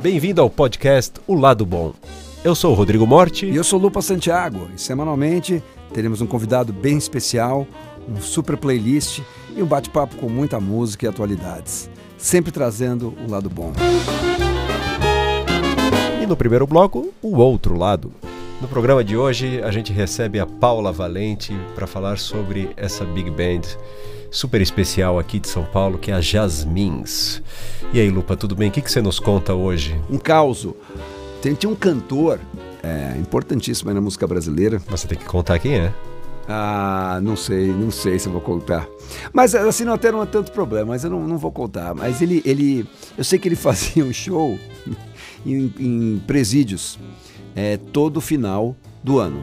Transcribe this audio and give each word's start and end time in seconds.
Bem-vindo 0.00 0.40
ao 0.40 0.48
podcast 0.48 1.20
O 1.26 1.34
Lado 1.34 1.66
Bom. 1.66 1.92
Eu 2.44 2.54
sou 2.54 2.72
o 2.72 2.74
Rodrigo 2.74 3.06
Morte. 3.06 3.44
E 3.46 3.56
eu 3.56 3.64
sou 3.64 3.78
Lupa 3.78 4.00
Santiago. 4.00 4.68
E 4.74 4.80
semanalmente 4.80 5.62
teremos 5.92 6.20
um 6.20 6.26
convidado 6.26 6.72
bem 6.72 6.96
especial, 6.96 7.66
um 8.08 8.20
super 8.20 8.56
playlist 8.56 9.20
e 9.56 9.62
um 9.62 9.66
bate-papo 9.66 10.16
com 10.16 10.28
muita 10.28 10.60
música 10.60 11.06
e 11.06 11.08
atualidades. 11.08 11.90
Sempre 12.16 12.52
trazendo 12.52 13.12
o 13.26 13.30
lado 13.30 13.50
bom. 13.50 13.72
E 16.22 16.26
no 16.26 16.36
primeiro 16.36 16.66
bloco, 16.66 17.12
o 17.20 17.36
outro 17.36 17.76
lado. 17.76 18.12
No 18.58 18.66
programa 18.66 19.04
de 19.04 19.18
hoje, 19.18 19.60
a 19.62 19.70
gente 19.70 19.92
recebe 19.92 20.40
a 20.40 20.46
Paula 20.46 20.90
Valente 20.90 21.54
para 21.74 21.86
falar 21.86 22.16
sobre 22.16 22.70
essa 22.74 23.04
big 23.04 23.30
band 23.30 23.60
super 24.30 24.62
especial 24.62 25.18
aqui 25.18 25.38
de 25.38 25.46
São 25.46 25.62
Paulo, 25.62 25.98
que 25.98 26.10
é 26.10 26.14
a 26.14 26.22
Jasmins. 26.22 27.42
E 27.92 28.00
aí, 28.00 28.08
Lupa, 28.08 28.34
tudo 28.34 28.56
bem? 28.56 28.70
O 28.70 28.72
que, 28.72 28.80
que 28.80 28.90
você 28.90 29.02
nos 29.02 29.20
conta 29.20 29.52
hoje? 29.52 30.00
Um 30.10 30.16
caos. 30.16 30.66
Tinha 31.42 31.70
um 31.70 31.74
cantor 31.74 32.40
é, 32.82 33.18
importantíssimo 33.18 33.92
na 33.92 34.00
música 34.00 34.26
brasileira. 34.26 34.78
Você 34.88 35.06
tem 35.06 35.18
que 35.18 35.26
contar 35.26 35.58
quem 35.58 35.74
é. 35.74 35.92
Ah, 36.48 37.20
não 37.22 37.36
sei, 37.36 37.66
não 37.66 37.90
sei 37.90 38.18
se 38.18 38.26
eu 38.26 38.32
vou 38.32 38.40
contar. 38.40 38.88
Mas 39.34 39.54
assim, 39.54 39.84
não, 39.84 39.92
até 39.92 40.10
não 40.10 40.22
é 40.22 40.26
tanto 40.26 40.50
problema, 40.50 40.86
mas 40.86 41.04
eu 41.04 41.10
não, 41.10 41.20
não 41.28 41.36
vou 41.36 41.52
contar. 41.52 41.94
Mas 41.94 42.22
ele, 42.22 42.40
ele, 42.44 42.88
eu 43.18 43.22
sei 43.22 43.38
que 43.38 43.48
ele 43.48 43.54
fazia 43.56 44.02
um 44.02 44.12
show 44.14 44.58
em, 45.44 45.72
em 45.78 46.22
presídios 46.26 46.98
é, 47.56 47.78
todo 47.78 48.20
final 48.20 48.76
do 49.02 49.18
ano. 49.18 49.42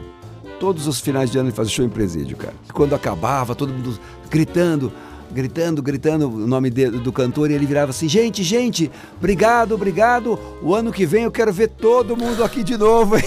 Todos 0.60 0.86
os 0.86 1.00
finais 1.00 1.30
de 1.30 1.36
ano 1.36 1.48
ele 1.48 1.56
fazia 1.56 1.74
show 1.74 1.84
em 1.84 1.88
presídio, 1.88 2.36
cara. 2.36 2.54
Quando 2.72 2.94
acabava, 2.94 3.56
todo 3.56 3.72
mundo 3.72 3.98
gritando, 4.30 4.92
gritando, 5.32 5.82
gritando 5.82 6.28
o 6.28 6.46
nome 6.46 6.70
de, 6.70 6.90
do 6.90 7.12
cantor 7.12 7.50
e 7.50 7.54
ele 7.54 7.66
virava 7.66 7.90
assim: 7.90 8.08
gente, 8.08 8.44
gente, 8.44 8.90
obrigado, 9.18 9.74
obrigado. 9.74 10.38
O 10.62 10.74
ano 10.74 10.92
que 10.92 11.04
vem 11.04 11.24
eu 11.24 11.32
quero 11.32 11.52
ver 11.52 11.68
todo 11.68 12.16
mundo 12.16 12.44
aqui 12.44 12.62
de 12.62 12.78
novo. 12.78 13.16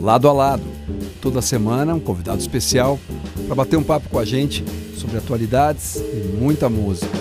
lado 0.00 0.28
a 0.28 0.32
lado, 0.32 0.64
toda 1.22 1.40
semana 1.40 1.94
um 1.94 2.00
convidado 2.00 2.40
especial 2.40 2.98
para 3.46 3.54
bater 3.54 3.76
um 3.76 3.82
papo 3.82 4.08
com 4.08 4.18
a 4.18 4.24
gente 4.24 4.64
sobre 4.96 5.18
atualidades 5.18 5.96
e 5.96 6.36
muita 6.36 6.68
música. 6.68 7.19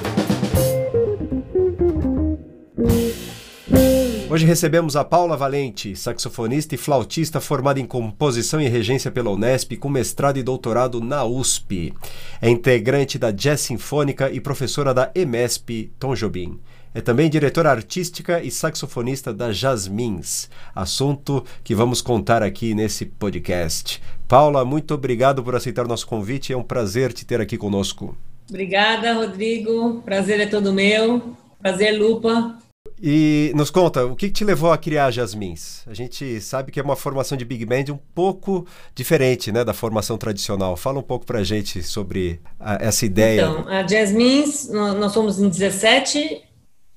Hoje 4.39 4.47
recebemos 4.47 4.95
a 4.95 5.03
Paula 5.03 5.35
Valente, 5.35 5.97
saxofonista 5.97 6.73
e 6.73 6.77
flautista 6.77 7.41
formada 7.41 7.77
em 7.77 7.85
composição 7.85 8.61
e 8.61 8.69
regência 8.69 9.11
pela 9.11 9.31
Unesp, 9.31 9.75
com 9.75 9.89
mestrado 9.89 10.37
e 10.37 10.43
doutorado 10.43 11.01
na 11.01 11.25
USP. 11.25 11.93
É 12.41 12.49
integrante 12.49 13.19
da 13.19 13.31
Jazz 13.31 13.59
Sinfônica 13.59 14.31
e 14.31 14.39
professora 14.39 14.93
da 14.93 15.11
EMESP 15.13 15.91
Tom 15.99 16.15
Jobim. 16.15 16.57
É 16.93 17.01
também 17.01 17.29
diretora 17.29 17.69
artística 17.69 18.41
e 18.41 18.49
saxofonista 18.49 19.33
da 19.33 19.51
Jasmins, 19.51 20.49
assunto 20.73 21.43
que 21.61 21.75
vamos 21.75 22.01
contar 22.01 22.41
aqui 22.41 22.73
nesse 22.73 23.05
podcast. 23.05 24.01
Paula, 24.25 24.63
muito 24.63 24.93
obrigado 24.93 25.43
por 25.43 25.53
aceitar 25.53 25.83
o 25.83 25.89
nosso 25.89 26.07
convite, 26.07 26.53
é 26.53 26.57
um 26.57 26.63
prazer 26.63 27.11
te 27.11 27.25
ter 27.25 27.41
aqui 27.41 27.57
conosco. 27.57 28.15
Obrigada, 28.47 29.15
Rodrigo. 29.15 30.01
Prazer 30.05 30.39
é 30.39 30.45
todo 30.45 30.71
meu. 30.71 31.35
Prazer, 31.61 31.99
Lupa. 31.99 32.57
E 33.01 33.53
nos 33.55 33.71
conta, 33.71 34.05
o 34.05 34.15
que 34.15 34.29
te 34.29 34.43
levou 34.43 34.73
a 34.73 34.77
criar 34.77 35.09
Jasmins? 35.09 35.83
A 35.87 35.93
gente 35.93 36.41
sabe 36.41 36.69
que 36.69 36.79
é 36.79 36.83
uma 36.83 36.97
formação 36.97 37.37
de 37.37 37.45
Big 37.45 37.65
Band 37.65 37.85
um 37.93 37.99
pouco 38.13 38.67
diferente 38.93 39.53
né, 39.53 39.63
da 39.63 39.73
formação 39.73 40.17
tradicional. 40.17 40.75
Fala 40.75 40.99
um 40.99 41.03
pouco 41.03 41.25
pra 41.25 41.41
gente 41.41 41.81
sobre 41.81 42.41
a, 42.59 42.75
essa 42.83 43.05
ideia. 43.05 43.41
Então, 43.41 43.67
a 43.69 43.87
Jasmins, 43.87 44.67
nós 44.69 45.13
somos 45.13 45.39
em 45.39 45.47
17 45.47 46.43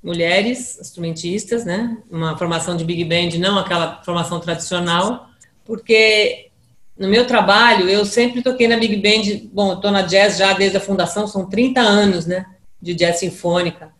mulheres 0.03 0.77
instrumentistas, 0.81 1.65
né? 1.65 1.97
Uma 2.11 2.37
formação 2.37 2.77
de 2.77 2.85
Big 2.85 3.05
Band, 3.05 3.39
não 3.39 3.57
aquela 3.57 4.03
formação 4.03 4.41
tradicional, 4.41 5.29
porque 5.65 6.51
no 6.99 7.07
meu 7.07 7.25
trabalho 7.29 7.89
eu 7.89 8.05
sempre 8.05 8.43
toquei 8.43 8.67
na 8.67 8.77
Big 8.77 8.97
Band, 8.97 9.49
bom, 9.53 9.75
estou 9.75 9.93
na 9.93 10.03
jazz 10.03 10.37
já 10.37 10.53
desde 10.53 10.77
a 10.77 10.81
fundação, 10.81 11.29
são 11.29 11.49
30 11.49 11.81
anos, 11.81 12.27
né, 12.27 12.45
de 12.81 12.93
jazz 12.93 13.21
sinfônica 13.21 13.93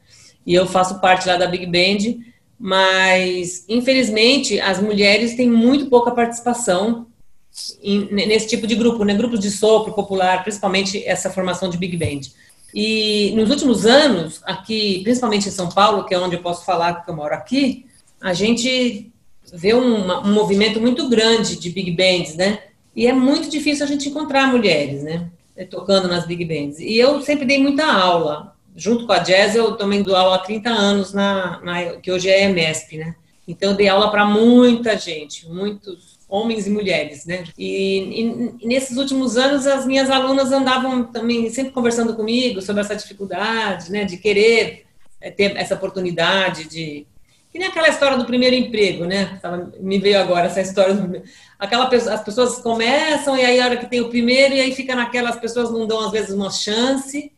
e 0.47 0.55
eu 0.55 0.67
faço 0.67 1.01
parte 1.01 1.27
lá 1.27 1.37
da 1.37 1.47
Big 1.47 1.67
Band, 1.67 2.23
mas 2.59 3.65
infelizmente 3.69 4.61
as 4.61 4.81
mulheres 4.81 5.35
têm 5.35 5.51
muito 5.51 5.87
pouca 5.87 6.11
participação 6.11 7.07
em, 7.83 8.07
nesse 8.13 8.49
tipo 8.49 8.67
de 8.67 8.75
grupo, 8.75 9.05
né? 9.05 9.15
Grupos 9.15 9.41
de 9.41 9.51
sopro 9.51 9.93
popular, 9.93 10.43
principalmente 10.43 11.05
essa 11.05 11.31
formação 11.31 11.69
de 11.69 11.77
Big 11.77 11.97
Band. 11.97 12.21
E 12.75 13.33
nos 13.37 13.51
últimos 13.51 13.85
anos, 13.85 14.41
aqui, 14.45 15.01
principalmente 15.03 15.49
em 15.49 15.53
São 15.53 15.69
Paulo, 15.69 16.05
que 16.05 16.15
é 16.15 16.19
onde 16.19 16.37
eu 16.37 16.43
posso 16.43 16.65
falar 16.65 17.05
que 17.05 17.11
eu 17.11 17.17
moro 17.17 17.35
aqui, 17.35 17.85
a 18.21 18.33
gente 18.33 19.13
vê 19.53 19.75
um, 19.75 20.11
um 20.11 20.33
movimento 20.33 20.81
muito 20.81 21.09
grande 21.09 21.57
de 21.57 21.69
Big 21.69 21.91
Bands, 21.91 22.37
né? 22.37 22.61
E 22.97 23.07
é 23.07 23.13
muito 23.13 23.51
difícil 23.51 23.85
a 23.85 23.89
gente 23.89 24.09
encontrar 24.09 24.47
mulheres, 24.51 25.03
né? 25.03 25.29
Tocando 25.69 26.09
nas 26.09 26.27
Big 26.27 26.45
Bands. 26.45 26.79
E 26.79 26.97
eu 26.97 27.21
sempre 27.21 27.45
dei 27.45 27.59
muita 27.59 27.85
aula 27.85 28.57
junto 28.75 29.07
com 29.07 29.13
a 29.13 29.19
Jazz, 29.19 29.55
eu 29.55 29.77
também 29.77 30.03
dou 30.03 30.17
aula 30.17 30.37
há 30.37 30.39
30 30.39 30.71
anos, 30.71 31.13
na, 31.13 31.61
na 31.63 31.97
que 31.97 32.11
hoje 32.11 32.29
é 32.29 32.45
EMESP, 32.45 32.99
né? 32.99 33.15
Então, 33.47 33.71
eu 33.71 33.77
dei 33.77 33.89
aula 33.89 34.11
para 34.11 34.25
muita 34.25 34.97
gente, 34.97 35.49
muitos 35.49 36.19
homens 36.29 36.67
e 36.67 36.71
mulheres, 36.71 37.27
né? 37.27 37.45
E, 37.59 38.59
e, 38.63 38.67
nesses 38.67 38.97
últimos 38.97 39.37
anos, 39.37 39.67
as 39.67 39.85
minhas 39.85 40.09
alunas 40.09 40.53
andavam 40.53 41.05
também 41.05 41.51
sempre 41.51 41.73
conversando 41.73 42.15
comigo 42.15 42.63
sobre 42.63 42.81
essa 42.81 42.97
dificuldade, 42.97 43.91
né? 43.91 44.05
De 44.05 44.17
querer 44.17 44.85
é, 45.21 45.31
ter 45.31 45.57
essa 45.57 45.75
oportunidade 45.75 46.69
de... 46.69 47.07
Que 47.51 47.59
nem 47.59 47.69
aquela 47.69 47.89
história 47.89 48.17
do 48.17 48.25
primeiro 48.25 48.57
emprego, 48.57 49.05
né? 49.05 49.39
Me 49.79 49.99
veio 49.99 50.19
agora 50.19 50.47
essa 50.47 50.63
história. 50.63 51.23
Aquela, 51.59 51.87
as 51.87 52.25
pessoas 52.25 52.59
começam 52.61 53.37
e 53.37 53.45
aí 53.45 53.61
a 53.61 53.67
hora 53.67 53.77
que 53.77 53.91
tem 53.91 54.01
o 54.01 54.09
primeiro 54.09 54.55
e 54.55 54.61
aí 54.61 54.75
fica 54.75 54.97
naquela, 54.97 55.29
as 55.29 55.39
pessoas 55.39 55.71
não 55.71 55.87
dão 55.87 56.01
às 56.01 56.11
vezes 56.11 56.31
uma 56.31 56.51
chance 56.51 57.31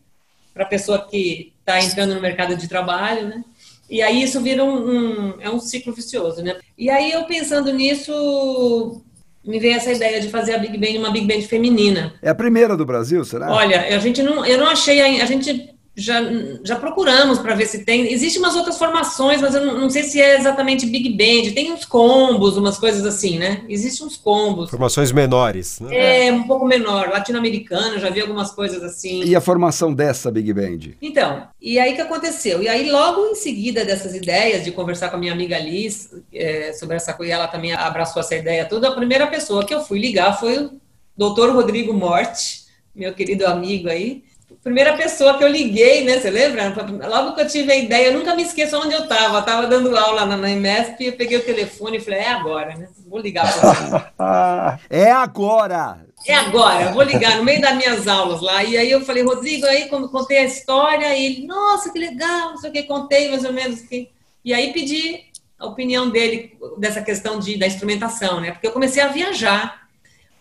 para 0.54 0.62
a 0.62 0.68
pessoa 0.68 1.06
que 1.06 1.52
está 1.58 1.80
entrando 1.82 2.14
no 2.14 2.20
mercado 2.20 2.56
de 2.56 2.68
trabalho, 2.68 3.26
né? 3.26 3.44
E 3.90 4.00
aí 4.00 4.22
isso 4.22 4.40
vira 4.40 4.64
um, 4.64 4.88
um, 4.88 5.34
é 5.40 5.50
um 5.50 5.58
ciclo 5.58 5.92
vicioso, 5.92 6.42
né? 6.42 6.56
E 6.78 6.88
aí 6.88 7.12
eu 7.12 7.24
pensando 7.24 7.72
nisso, 7.72 9.02
me 9.44 9.58
veio 9.58 9.74
essa 9.74 9.92
ideia 9.92 10.20
de 10.20 10.30
fazer 10.30 10.54
a 10.54 10.58
Big 10.58 10.78
Band 10.78 10.98
uma 10.98 11.10
Big 11.10 11.26
Band 11.26 11.42
feminina. 11.46 12.14
É 12.22 12.30
a 12.30 12.34
primeira 12.34 12.76
do 12.76 12.86
Brasil, 12.86 13.24
será? 13.24 13.52
Olha, 13.52 13.94
a 13.94 13.98
gente 13.98 14.22
não, 14.22 14.46
eu 14.46 14.56
não 14.56 14.68
achei, 14.68 15.20
a 15.20 15.26
gente 15.26 15.73
já, 15.96 16.20
já 16.64 16.76
procuramos 16.76 17.38
para 17.38 17.54
ver 17.54 17.66
se 17.66 17.84
tem. 17.84 18.12
Existem 18.12 18.42
umas 18.42 18.56
outras 18.56 18.76
formações, 18.76 19.40
mas 19.40 19.54
eu 19.54 19.64
não, 19.64 19.80
não, 19.80 19.90
sei 19.90 20.02
se 20.02 20.20
é 20.20 20.36
exatamente 20.36 20.86
Big 20.86 21.10
Band. 21.10 21.52
Tem 21.54 21.72
uns 21.72 21.84
combos, 21.84 22.56
umas 22.56 22.78
coisas 22.78 23.04
assim, 23.06 23.38
né? 23.38 23.62
Existem 23.68 24.06
uns 24.06 24.16
combos. 24.16 24.70
Formações 24.70 25.12
menores, 25.12 25.78
né? 25.78 26.26
É, 26.26 26.32
um 26.32 26.44
pouco 26.44 26.66
menor. 26.66 27.08
Latino-americano, 27.10 27.98
já 28.00 28.10
vi 28.10 28.20
algumas 28.20 28.50
coisas 28.50 28.82
assim. 28.82 29.22
E 29.24 29.36
a 29.36 29.40
formação 29.40 29.94
dessa 29.94 30.32
Big 30.32 30.52
Band? 30.52 30.94
Então, 31.00 31.46
e 31.60 31.78
aí 31.78 31.94
que 31.94 32.00
aconteceu? 32.00 32.60
E 32.60 32.68
aí, 32.68 32.90
logo 32.90 33.26
em 33.26 33.36
seguida 33.36 33.84
dessas 33.84 34.14
ideias 34.14 34.64
de 34.64 34.72
conversar 34.72 35.10
com 35.10 35.16
a 35.16 35.20
minha 35.20 35.32
amiga 35.32 35.58
Liz 35.58 36.10
é, 36.32 36.72
sobre 36.72 36.96
essa 36.96 37.12
coisa, 37.12 37.34
ela 37.34 37.46
também 37.46 37.72
abraçou 37.72 38.20
essa 38.20 38.34
ideia 38.34 38.64
toda, 38.64 38.88
a 38.88 38.94
primeira 38.94 39.26
pessoa 39.28 39.64
que 39.64 39.74
eu 39.74 39.80
fui 39.80 40.00
ligar 40.00 40.38
foi 40.38 40.58
o 40.58 40.72
doutor 41.16 41.54
Rodrigo 41.54 41.92
Morte, 41.92 42.64
meu 42.94 43.14
querido 43.14 43.46
amigo 43.46 43.88
aí 43.88 44.24
primeira 44.64 44.96
pessoa 44.96 45.36
que 45.36 45.44
eu 45.44 45.48
liguei, 45.48 46.04
né? 46.04 46.18
Você 46.18 46.30
lembra? 46.30 46.74
Logo 47.06 47.34
que 47.34 47.42
eu 47.42 47.46
tive 47.46 47.70
a 47.70 47.76
ideia, 47.76 48.06
eu 48.06 48.18
nunca 48.18 48.34
me 48.34 48.42
esqueço 48.42 48.78
onde 48.78 48.94
eu 48.94 49.02
estava. 49.02 49.38
Estava 49.38 49.66
dando 49.66 49.94
aula 49.94 50.24
na, 50.24 50.38
na 50.38 50.50
IMESP, 50.50 51.04
eu 51.04 51.12
peguei 51.12 51.36
o 51.36 51.44
telefone 51.44 51.98
e 51.98 52.00
falei, 52.00 52.20
é 52.20 52.30
agora, 52.30 52.74
né? 52.74 52.88
Vou 53.06 53.20
ligar 53.20 53.44
para 53.52 53.74
você. 53.74 54.84
é 54.88 55.10
agora! 55.12 56.06
É 56.26 56.34
agora, 56.34 56.90
vou 56.92 57.02
ligar 57.02 57.36
no 57.36 57.44
meio 57.44 57.60
das 57.60 57.76
minhas 57.76 58.08
aulas 58.08 58.40
lá. 58.40 58.64
E 58.64 58.78
aí 58.78 58.90
eu 58.90 59.04
falei, 59.04 59.22
Rodrigo, 59.22 59.66
aí 59.66 59.90
quando 59.90 60.08
contei 60.08 60.38
a 60.38 60.44
história, 60.44 61.14
ele, 61.14 61.46
nossa, 61.46 61.92
que 61.92 61.98
legal, 61.98 62.50
não 62.50 62.56
sei 62.56 62.70
o 62.70 62.72
que, 62.72 62.82
contei 62.84 63.30
mais 63.30 63.44
ou 63.44 63.52
menos. 63.52 63.82
Que... 63.82 64.08
E 64.42 64.54
aí 64.54 64.72
pedi 64.72 65.26
a 65.58 65.66
opinião 65.66 66.08
dele 66.08 66.56
dessa 66.78 67.02
questão 67.02 67.38
de, 67.38 67.58
da 67.58 67.66
instrumentação, 67.66 68.40
né? 68.40 68.52
Porque 68.52 68.66
eu 68.66 68.72
comecei 68.72 69.02
a 69.02 69.08
viajar 69.08 69.83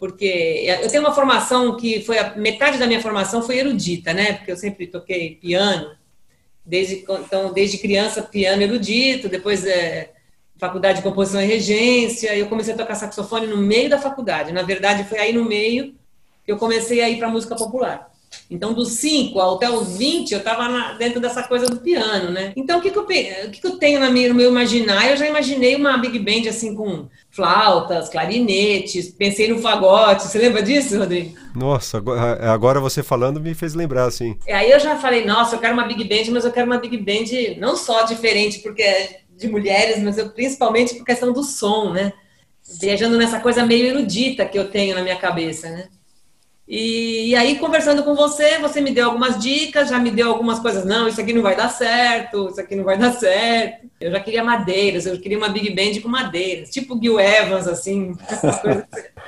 porque 0.03 0.65
eu 0.81 0.89
tenho 0.89 1.01
uma 1.01 1.15
formação 1.15 1.77
que 1.77 2.01
foi 2.01 2.19
a 2.19 2.35
metade 2.35 2.77
da 2.77 2.85
minha 2.85 3.01
formação 3.01 3.41
foi 3.41 3.59
erudita, 3.59 4.13
né? 4.13 4.33
Porque 4.33 4.51
eu 4.51 4.57
sempre 4.57 4.85
toquei 4.85 5.35
piano, 5.35 5.95
desde 6.65 7.05
então 7.07 7.53
desde 7.53 7.77
criança 7.77 8.21
piano 8.21 8.61
erudito, 8.61 9.29
depois 9.29 9.65
é, 9.65 10.11
faculdade 10.57 10.97
de 10.97 11.03
composição 11.03 11.41
e 11.41 11.45
regência, 11.45 12.35
eu 12.35 12.49
comecei 12.49 12.73
a 12.73 12.77
tocar 12.77 12.95
saxofone 12.95 13.47
no 13.47 13.55
meio 13.55 13.89
da 13.89 13.97
faculdade. 13.97 14.51
Na 14.51 14.61
verdade, 14.61 15.05
foi 15.05 15.19
aí 15.19 15.31
no 15.31 15.45
meio 15.45 15.95
que 16.43 16.51
eu 16.51 16.57
comecei 16.57 16.99
a 16.99 17.09
ir 17.09 17.17
para 17.17 17.29
música 17.29 17.55
popular. 17.55 18.11
Então, 18.49 18.73
dos 18.73 18.89
5 18.93 19.39
até 19.39 19.69
os 19.69 19.97
20, 19.97 20.31
eu 20.31 20.39
estava 20.39 20.93
dentro 20.93 21.19
dessa 21.19 21.43
coisa 21.43 21.65
do 21.65 21.77
piano, 21.77 22.31
né? 22.31 22.53
Então, 22.55 22.79
o 22.79 22.81
que, 22.81 22.91
que, 22.91 22.97
eu, 22.97 23.03
o 23.03 23.07
que, 23.07 23.61
que 23.61 23.67
eu 23.67 23.77
tenho 23.77 23.99
na 23.99 24.09
minha, 24.09 24.29
no 24.29 24.35
meu 24.35 24.49
imaginário? 24.49 25.11
Eu 25.11 25.17
já 25.17 25.27
imaginei 25.27 25.75
uma 25.75 25.97
big 25.97 26.19
band 26.19 26.49
assim 26.49 26.75
com 26.75 27.07
flautas, 27.31 28.09
clarinetes, 28.09 29.09
pensei 29.09 29.47
no 29.47 29.59
fagote. 29.59 30.23
Você 30.23 30.37
lembra 30.37 30.61
disso, 30.61 30.97
Rodrigo? 30.97 31.35
Nossa, 31.55 32.01
agora 32.41 32.79
você 32.79 33.01
falando 33.01 33.39
me 33.39 33.53
fez 33.53 33.73
lembrar, 33.73 34.05
assim. 34.05 34.37
Aí 34.47 34.71
eu 34.71 34.79
já 34.79 34.97
falei, 34.97 35.25
nossa, 35.25 35.55
eu 35.55 35.59
quero 35.59 35.73
uma 35.73 35.87
big 35.87 36.03
band, 36.03 36.31
mas 36.31 36.45
eu 36.45 36.51
quero 36.51 36.67
uma 36.67 36.77
big 36.77 36.97
band 36.97 37.59
não 37.59 37.75
só 37.75 38.03
diferente 38.03 38.59
porque 38.59 38.81
é 38.81 39.19
de 39.37 39.47
mulheres, 39.47 40.01
mas 40.01 40.17
eu, 40.17 40.29
principalmente 40.29 40.95
por 40.95 41.05
questão 41.05 41.33
do 41.33 41.43
som, 41.43 41.91
né? 41.91 42.13
Viajando 42.79 43.17
nessa 43.17 43.39
coisa 43.39 43.65
meio 43.65 43.87
erudita 43.87 44.45
que 44.45 44.57
eu 44.57 44.69
tenho 44.69 44.95
na 44.95 45.01
minha 45.01 45.17
cabeça, 45.17 45.69
né? 45.69 45.87
E, 46.75 47.29
e, 47.29 47.35
aí, 47.35 47.59
conversando 47.59 48.01
com 48.01 48.15
você, 48.15 48.57
você 48.57 48.81
me 48.81 48.89
deu 48.89 49.05
algumas 49.05 49.37
dicas, 49.37 49.89
já 49.89 49.99
me 49.99 50.09
deu 50.09 50.29
algumas 50.29 50.57
coisas. 50.57 50.83
Não, 50.83 51.07
isso 51.07 51.21
aqui 51.21 51.31
não 51.31 51.43
vai 51.43 51.55
dar 51.55 51.69
certo, 51.69 52.49
isso 52.49 52.59
aqui 52.59 52.75
não 52.75 52.83
vai 52.83 52.97
dar 52.97 53.13
certo. 53.13 53.85
Eu 54.01 54.09
já 54.09 54.19
queria 54.19 54.43
madeiras, 54.43 55.05
eu 55.05 55.21
queria 55.21 55.37
uma 55.37 55.49
big 55.49 55.69
band 55.69 56.01
com 56.01 56.09
madeiras, 56.09 56.71
tipo 56.71 56.99
Gil 56.99 57.19
Evans, 57.19 57.67
assim. 57.67 58.17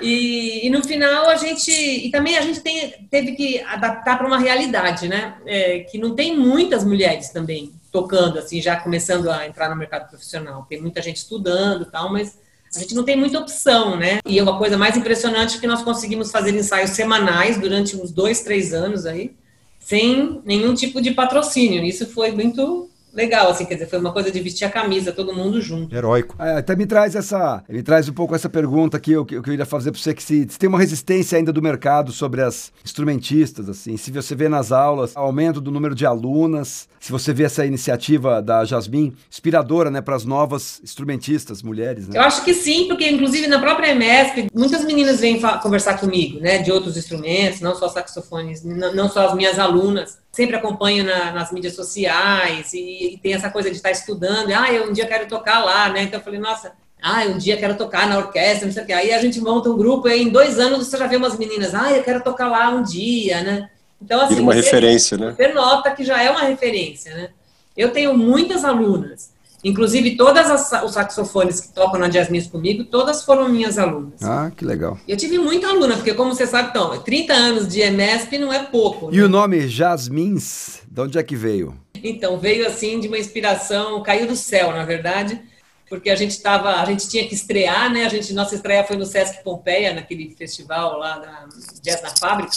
E, 0.02 0.66
e, 0.66 0.70
no 0.72 0.84
final 0.84 1.30
a 1.30 1.36
gente. 1.36 1.70
E 1.70 2.10
também 2.10 2.36
a 2.36 2.42
gente 2.42 2.62
tem, 2.62 3.08
teve 3.12 3.34
que 3.34 3.60
adaptar 3.60 4.18
para 4.18 4.26
uma 4.26 4.40
realidade, 4.40 5.08
né? 5.08 5.38
É, 5.46 5.82
que 5.82 6.00
não 6.00 6.16
tem 6.16 6.36
muitas 6.36 6.84
mulheres 6.84 7.30
também 7.30 7.72
tocando, 7.92 8.40
assim, 8.40 8.60
já 8.60 8.76
começando 8.76 9.30
a 9.30 9.46
entrar 9.46 9.70
no 9.70 9.76
mercado 9.76 10.10
profissional. 10.10 10.66
Tem 10.68 10.82
muita 10.82 11.00
gente 11.00 11.18
estudando 11.18 11.84
e 11.84 11.92
tal, 11.92 12.12
mas 12.12 12.40
a 12.76 12.80
gente 12.80 12.96
não 12.96 13.04
tem 13.04 13.16
muita 13.16 13.40
opção, 13.40 13.98
né? 13.98 14.20
E 14.26 14.42
uma 14.42 14.58
coisa 14.58 14.78
mais 14.78 14.98
impressionante 14.98 15.58
é 15.58 15.60
que 15.60 15.68
nós 15.68 15.82
conseguimos 15.82 16.32
fazer 16.32 16.54
ensaios 16.56 16.92
semanais 16.92 17.58
durante 17.58 17.96
uns 17.96 18.12
dois, 18.12 18.42
três 18.42 18.74
anos 18.74 19.06
aí, 19.06 19.32
sem 19.80 20.42
nenhum 20.46 20.74
tipo 20.74 21.02
de 21.02 21.12
patrocínio. 21.12 21.84
Isso 21.84 22.06
foi 22.08 22.32
muito 22.32 22.90
legal, 23.16 23.50
assim, 23.50 23.66
quer 23.66 23.76
dizer, 23.76 23.88
foi 23.88 24.00
uma 24.00 24.12
coisa 24.12 24.30
de 24.30 24.40
vestir 24.42 24.66
a 24.66 24.70
camisa, 24.70 25.12
todo 25.12 25.34
mundo 25.34 25.62
junto. 25.62 25.96
Heróico. 25.96 26.36
É, 26.38 26.58
até 26.58 26.76
me 26.76 26.86
traz 26.86 27.16
essa, 27.16 27.64
me 27.70 27.82
traz 27.82 28.10
um 28.10 28.14
pouco 28.14 28.36
essa 28.36 28.50
pergunta 28.50 28.98
aqui, 28.98 29.16
o 29.16 29.26
que 29.26 29.36
eu 29.36 29.42
queria 29.42 29.66
fazer 29.66 29.92
para 29.92 30.00
você, 30.00 30.14
que 30.14 30.22
se, 30.22 30.48
se, 30.50 30.60
tem 30.60 30.68
uma 30.68 30.80
resistência 30.80 31.38
ainda 31.38 31.54
do 31.54 31.62
mercado 31.62 32.12
sobre 32.12 32.42
as 32.42 32.72
instrumentistas, 32.84 33.70
assim, 33.70 33.96
se 33.96 34.12
você 34.12 34.36
vê 34.36 34.50
nas 34.50 34.72
aulas 34.72 35.16
aumento 35.16 35.62
do 35.62 35.72
número 35.72 35.96
de 35.96 36.06
alunas, 36.06 36.90
se 37.00 37.12
você 37.12 37.34
vê 37.34 37.44
essa 37.44 37.66
iniciativa 37.66 38.42
da 38.42 38.66
Jasmine, 38.66 39.16
inspiradora, 39.30 39.90
né, 39.90 40.02
para 40.02 40.16
as 40.16 40.26
novas 40.26 40.82
instrumentistas, 40.84 41.64
mulheres, 41.64 42.08
né? 42.08 42.18
Eu 42.18 42.24
acho 42.24 42.44
que 42.44 42.54
sim, 42.54 42.88
porque 42.88 43.10
inclusive 43.10 43.48
na 43.48 43.60
própria 43.60 43.92
EMESP, 43.92 44.50
muitas 44.54 44.84
meninas 44.84 45.22
vêm 45.22 45.40
conversar 45.62 46.00
comigo, 46.00 46.40
né, 46.40 46.58
de 46.58 46.72
outros 46.72 46.98
instrumentos, 46.98 47.62
não 47.62 47.76
só 47.76 47.88
saxofones, 47.88 48.64
não 48.64 49.08
só 49.08 49.28
as 49.30 49.36
minhas 49.36 49.58
alunas, 49.58 50.18
sempre 50.36 50.58
acompanho 50.58 51.04
na, 51.06 51.32
nas 51.32 51.52
mídias 51.52 51.74
sociais 51.74 52.74
e, 52.74 53.14
e, 53.14 53.18
tem 53.18 53.34
essa 53.34 53.50
coisa 53.50 53.70
de 53.70 53.78
estar 53.78 53.92
estudando. 53.92 54.52
ah, 54.52 54.72
eu 54.72 54.90
um 54.90 54.94
dia 54.94 55.08
quero 55.08 55.28
tocar 55.28 55.64
lá, 55.64 55.90
né? 55.90 56.04
Então 56.04 56.20
eu 56.20 56.24
falei, 56.24 56.40
nossa, 56.40 56.74
ah, 57.02 57.24
um 57.24 57.38
dia 57.38 57.56
quero 57.56 57.76
tocar 57.76 58.08
na 58.08 58.18
orquestra, 58.18 58.66
não 58.66 58.74
sei 58.74 58.84
o 58.84 58.86
quê. 58.86 58.94
Aí 58.94 59.14
a 59.14 59.22
gente 59.22 59.40
monta 59.40 59.70
um 59.70 59.78
grupo 59.78 60.10
e 60.10 60.22
em 60.22 60.30
dois 60.30 60.60
anos 60.60 60.88
você 60.88 60.98
já 60.98 61.08
vê 61.08 61.16
umas 61.16 61.38
meninas, 61.38 61.74
ah, 61.74 61.92
eu 61.92 62.04
quero 62.04 62.22
tocar 62.22 62.48
lá 62.48 62.70
um 62.70 62.84
dia, 62.84 63.42
né? 63.42 63.70
Então, 64.02 64.20
assim, 64.20 64.40
uma 64.40 64.54
você, 64.54 64.62
referência, 64.62 65.18
né? 65.18 65.34
Você 65.36 65.48
nota 65.54 65.92
que 65.92 66.04
já 66.04 66.22
é 66.22 66.30
uma 66.30 66.42
referência, 66.42 67.16
né? 67.16 67.30
Eu 67.78 67.92
tenho 67.92 68.18
muitas 68.18 68.66
alunas 68.66 69.35
Inclusive, 69.66 70.16
todas 70.16 70.52
as, 70.52 70.84
os 70.84 70.92
saxofones 70.92 71.60
que 71.60 71.74
tocam 71.74 72.00
na 72.00 72.08
Jazz 72.08 72.30
Miss 72.30 72.46
comigo, 72.46 72.84
todas 72.84 73.24
foram 73.24 73.50
minhas 73.50 73.80
alunas. 73.80 74.22
Ah, 74.22 74.52
que 74.56 74.64
legal. 74.64 74.96
Eu 75.08 75.18
tive 75.18 75.40
muita 75.40 75.70
aluna, 75.70 75.96
porque 75.96 76.14
como 76.14 76.36
você 76.36 76.46
sabe, 76.46 76.70
então, 76.70 77.02
30 77.02 77.34
anos 77.34 77.68
de 77.68 77.82
EMESP 77.82 78.38
não 78.38 78.54
é 78.54 78.62
pouco. 78.62 79.12
E 79.12 79.18
né? 79.18 79.24
o 79.24 79.28
nome 79.28 79.68
Jasmins, 79.68 80.84
de 80.88 81.02
onde 81.02 81.18
é 81.18 81.24
que 81.24 81.36
veio? 81.36 81.76
Então, 82.04 82.38
veio 82.38 82.68
assim 82.68 83.00
de 83.00 83.08
uma 83.08 83.18
inspiração, 83.18 84.04
caiu 84.04 84.28
do 84.28 84.36
céu, 84.36 84.72
na 84.72 84.86
verdade, 84.86 85.42
porque 85.90 86.12
a 86.12 86.16
gente 86.16 86.40
tava, 86.40 86.76
a 86.76 86.86
gente 86.86 87.10
tinha 87.10 87.28
que 87.28 87.34
estrear, 87.34 87.92
né? 87.92 88.06
A 88.06 88.10
gente, 88.10 88.36
nossa 88.36 88.54
estreia 88.54 88.84
foi 88.84 88.98
no 88.98 89.06
Sesc 89.06 89.44
Pompeia, 89.44 89.96
naquele 89.96 90.30
festival 90.38 91.00
lá 91.00 91.18
da 91.18 91.48
Jazz 91.82 92.04
na 92.04 92.10
Fábrica. 92.10 92.56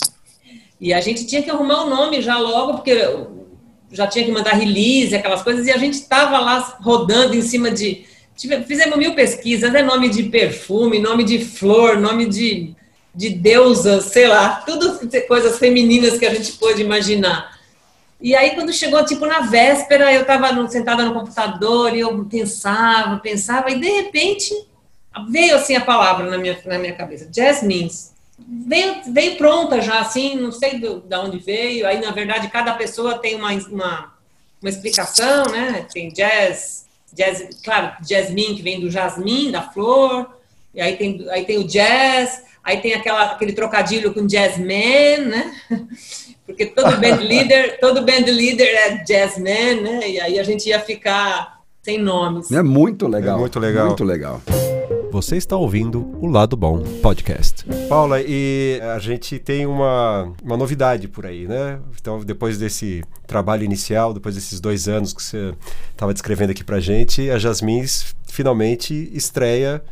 E 0.79 0.93
a 0.93 1.01
gente 1.01 1.27
tinha 1.27 1.43
que 1.43 1.51
arrumar 1.51 1.85
o 1.85 1.87
um 1.87 1.91
nome 1.91 2.21
já 2.21 2.39
logo, 2.39 2.75
porque 2.75 2.93
já 3.91 4.07
tinha 4.07 4.25
que 4.25 4.31
mandar 4.31 4.55
release, 4.55 5.15
aquelas 5.15 5.43
coisas, 5.43 5.67
e 5.67 5.71
a 5.71 5.77
gente 5.77 5.95
estava 5.95 6.39
lá 6.39 6.79
rodando 6.81 7.35
em 7.35 7.43
cima 7.43 7.71
de. 7.71 8.05
Fizemos 8.67 8.97
mil 8.97 9.15
pesquisas, 9.15 9.75
é 9.75 9.83
nome 9.83 10.09
de 10.09 10.25
perfume, 10.25 11.01
nome 11.01 11.25
de 11.25 11.45
flor, 11.45 11.99
nome 11.99 12.27
de, 12.27 12.73
de 13.13 13.31
deusa, 13.31 14.01
sei 14.01 14.29
lá, 14.29 14.63
tudo 14.65 15.01
coisas 15.27 15.59
femininas 15.59 16.19
que 16.19 16.25
a 16.25 16.33
gente 16.33 16.53
pôde 16.53 16.81
imaginar. 16.81 17.59
E 18.21 18.37
aí, 18.37 18.51
quando 18.51 18.73
chegou, 18.73 19.05
tipo, 19.05 19.27
na 19.27 19.41
véspera, 19.41 20.13
eu 20.13 20.23
estava 20.23 20.69
sentada 20.69 21.05
no 21.05 21.15
computador 21.15 21.97
e 21.97 22.01
eu 22.01 22.25
pensava, 22.27 23.17
pensava, 23.19 23.71
e 23.71 23.81
de 23.81 23.89
repente 23.89 24.55
veio 25.29 25.57
assim 25.57 25.75
a 25.75 25.81
palavra 25.81 26.31
na 26.31 26.39
minha, 26.39 26.57
na 26.65 26.79
minha 26.79 26.95
cabeça: 26.95 27.29
Jasmines 27.35 28.13
veio, 28.47 28.97
veio 29.13 29.37
pronta 29.37 29.81
já, 29.81 30.01
assim, 30.01 30.37
não 30.37 30.53
sei 30.53 30.79
do, 30.79 31.01
de 31.01 31.17
onde 31.17 31.39
veio. 31.39 31.87
Aí, 31.87 32.01
na 32.01 32.11
verdade, 32.11 32.49
cada 32.49 32.75
pessoa 32.75 33.19
tem 33.19 33.35
uma, 33.35 33.53
uma, 33.53 34.13
uma 34.61 34.71
explicação, 34.71 35.45
né? 35.51 35.87
Tem 35.93 36.09
jazz, 36.09 36.87
jazz, 37.13 37.61
claro, 37.63 37.93
jasmine, 38.07 38.57
que 38.57 38.63
vem 38.63 38.81
do 38.81 38.91
jasmim, 38.91 39.51
da 39.51 39.63
flor. 39.63 40.31
E 40.75 40.81
aí 40.81 40.97
tem, 40.97 41.27
aí 41.31 41.45
tem 41.45 41.59
o 41.59 41.65
jazz, 41.65 42.43
aí 42.63 42.81
tem 42.81 42.95
aquela, 42.95 43.33
aquele 43.33 43.53
trocadilho 43.53 44.15
com 44.15 44.27
jazzman, 44.27 45.19
né? 45.27 45.55
Porque 46.47 46.65
todo 46.65 46.97
band 46.97 47.17
leader, 47.21 47.79
todo 47.79 48.07
band 48.07 48.25
leader 48.27 48.67
é 48.67 49.05
jazzman, 49.05 49.83
né? 49.83 50.11
E 50.11 50.21
aí 50.21 50.39
a 50.39 50.43
gente 50.43 50.69
ia 50.69 50.81
ficar 50.81 51.59
sem 51.83 51.99
nomes. 51.99 52.51
É 52.51 52.63
muito 52.63 53.07
legal. 53.07 53.37
É 53.37 53.41
muito 53.41 53.59
legal. 53.59 53.87
Muito 53.87 54.05
legal. 54.05 54.43
Você 55.21 55.37
está 55.37 55.57
ouvindo 55.57 56.17
o 56.21 56.29
Lado 56.29 56.57
Bom 56.57 56.81
Podcast. 57.03 57.65
Paula, 57.89 58.21
e 58.25 58.81
a 58.95 59.01
gente 59.01 59.37
tem 59.41 59.67
uma, 59.67 60.33
uma 60.41 60.57
novidade 60.57 61.09
por 61.09 61.27
aí, 61.27 61.45
né? 61.49 61.81
Então, 62.01 62.21
depois 62.21 62.57
desse 62.57 63.03
trabalho 63.27 63.65
inicial, 63.65 64.15
depois 64.15 64.37
desses 64.37 64.61
dois 64.61 64.87
anos 64.87 65.13
que 65.13 65.21
você 65.21 65.57
estava 65.91 66.13
descrevendo 66.13 66.53
aqui 66.53 66.63
pra 66.63 66.79
gente, 66.79 67.29
a 67.33 67.37
Jasmine 67.37 67.85
finalmente 68.29 69.11
estreia 69.13 69.83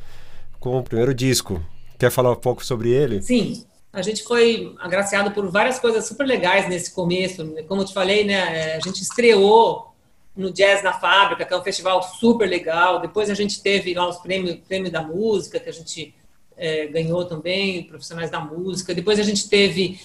com 0.61 0.79
o 0.79 0.83
primeiro 0.85 1.13
disco. 1.13 1.61
Quer 1.99 2.13
falar 2.13 2.31
um 2.31 2.37
pouco 2.37 2.65
sobre 2.65 2.91
ele? 2.91 3.21
Sim. 3.21 3.65
A 3.93 4.03
gente 4.03 4.23
foi 4.23 4.77
agraciado 4.79 5.33
por 5.33 5.51
várias 5.51 5.81
coisas 5.81 6.07
super 6.07 6.25
legais 6.25 6.69
nesse 6.69 6.95
começo. 6.95 7.45
Como 7.67 7.81
eu 7.81 7.85
te 7.85 7.93
falei, 7.93 8.23
né, 8.23 8.77
a 8.77 8.81
gente 8.81 9.03
estreou 9.03 9.86
no 10.37 10.53
Jazz 10.53 10.83
na 10.83 10.93
Fábrica, 10.93 11.45
que 11.45 11.55
é 11.55 11.57
um 11.57 11.63
festival 11.63 12.03
super 12.03 12.47
legal. 12.47 13.01
Depois 13.01 13.31
a 13.31 13.35
gente 13.35 13.63
teve 13.63 13.95
lá 13.95 14.09
os 14.09 14.19
prêmios 14.19 14.57
prêmio 14.69 14.91
da 14.91 15.03
música, 15.03 15.59
que 15.59 15.69
a 15.69 15.73
gente 15.73 16.15
é, 16.57 16.87
ganhou 16.87 17.25
também, 17.25 17.85
profissionais 17.85 18.31
da 18.31 18.41
música. 18.41 18.95
Depois 18.95 19.19
a 19.19 19.23
gente 19.23 19.49
teve 19.49 19.99